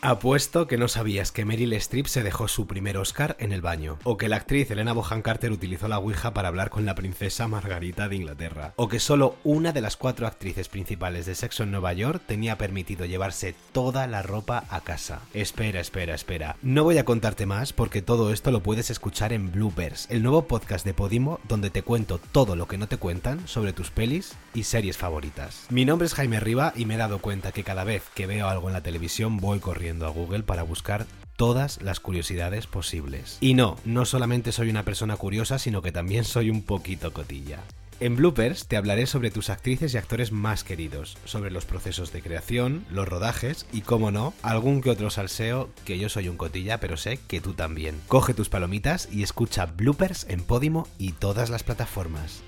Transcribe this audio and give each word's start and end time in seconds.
Apuesto 0.00 0.68
que 0.68 0.78
no 0.78 0.86
sabías 0.86 1.32
que 1.32 1.44
Meryl 1.44 1.72
Streep 1.72 2.06
se 2.06 2.22
dejó 2.22 2.46
su 2.46 2.68
primer 2.68 2.96
Oscar 2.98 3.36
en 3.40 3.50
el 3.50 3.62
baño, 3.62 3.98
o 4.04 4.16
que 4.16 4.28
la 4.28 4.36
actriz 4.36 4.70
Elena 4.70 4.92
Bohan 4.92 5.22
Carter 5.22 5.50
utilizó 5.50 5.88
la 5.88 5.98
Ouija 5.98 6.32
para 6.32 6.46
hablar 6.46 6.70
con 6.70 6.86
la 6.86 6.94
princesa 6.94 7.48
Margarita 7.48 8.08
de 8.08 8.14
Inglaterra, 8.14 8.74
o 8.76 8.86
que 8.86 9.00
solo 9.00 9.34
una 9.42 9.72
de 9.72 9.80
las 9.80 9.96
cuatro 9.96 10.28
actrices 10.28 10.68
principales 10.68 11.26
de 11.26 11.34
Sexo 11.34 11.64
en 11.64 11.72
Nueva 11.72 11.94
York 11.94 12.22
tenía 12.24 12.56
permitido 12.56 13.06
llevarse 13.06 13.56
toda 13.72 14.06
la 14.06 14.22
ropa 14.22 14.66
a 14.70 14.82
casa. 14.82 15.20
Espera, 15.34 15.80
espera, 15.80 16.14
espera. 16.14 16.54
No 16.62 16.84
voy 16.84 16.98
a 16.98 17.04
contarte 17.04 17.44
más 17.44 17.72
porque 17.72 18.00
todo 18.00 18.32
esto 18.32 18.52
lo 18.52 18.62
puedes 18.62 18.90
escuchar 18.90 19.32
en 19.32 19.50
Bloopers, 19.50 20.06
el 20.10 20.22
nuevo 20.22 20.46
podcast 20.46 20.86
de 20.86 20.94
Podimo 20.94 21.40
donde 21.48 21.70
te 21.70 21.82
cuento 21.82 22.20
todo 22.30 22.54
lo 22.54 22.68
que 22.68 22.78
no 22.78 22.86
te 22.86 22.98
cuentan 22.98 23.48
sobre 23.48 23.72
tus 23.72 23.90
pelis 23.90 24.36
y 24.54 24.62
series 24.62 24.96
favoritas. 24.96 25.66
Mi 25.70 25.84
nombre 25.84 26.06
es 26.06 26.14
Jaime 26.14 26.38
Riva 26.38 26.72
y 26.76 26.84
me 26.84 26.94
he 26.94 26.98
dado 26.98 27.18
cuenta 27.18 27.50
que 27.50 27.64
cada 27.64 27.82
vez 27.82 28.04
que 28.14 28.28
veo 28.28 28.48
algo 28.48 28.68
en 28.68 28.74
la 28.74 28.84
televisión 28.84 29.38
voy 29.38 29.58
corriendo 29.68 30.06
a 30.06 30.08
Google 30.08 30.44
para 30.44 30.62
buscar 30.62 31.04
todas 31.36 31.82
las 31.82 32.00
curiosidades 32.00 32.66
posibles. 32.66 33.36
Y 33.42 33.52
no, 33.52 33.76
no 33.84 34.06
solamente 34.06 34.50
soy 34.50 34.70
una 34.70 34.82
persona 34.82 35.18
curiosa, 35.18 35.58
sino 35.58 35.82
que 35.82 35.92
también 35.92 36.24
soy 36.24 36.48
un 36.48 36.62
poquito 36.62 37.12
cotilla. 37.12 37.58
En 38.00 38.16
Bloopers 38.16 38.66
te 38.66 38.78
hablaré 38.78 39.06
sobre 39.06 39.30
tus 39.30 39.50
actrices 39.50 39.92
y 39.92 39.98
actores 39.98 40.32
más 40.32 40.64
queridos, 40.64 41.18
sobre 41.26 41.50
los 41.50 41.66
procesos 41.66 42.14
de 42.14 42.22
creación, 42.22 42.86
los 42.90 43.06
rodajes 43.06 43.66
y, 43.70 43.82
como 43.82 44.10
no, 44.10 44.32
algún 44.40 44.80
que 44.80 44.88
otro 44.88 45.10
salseo 45.10 45.68
que 45.84 45.98
yo 45.98 46.08
soy 46.08 46.30
un 46.30 46.38
cotilla, 46.38 46.80
pero 46.80 46.96
sé 46.96 47.20
que 47.28 47.42
tú 47.42 47.52
también. 47.52 48.00
Coge 48.08 48.32
tus 48.32 48.48
palomitas 48.48 49.10
y 49.12 49.22
escucha 49.22 49.66
Bloopers 49.66 50.24
en 50.30 50.44
Podimo 50.44 50.88
y 50.96 51.12
todas 51.12 51.50
las 51.50 51.62
plataformas. 51.62 52.42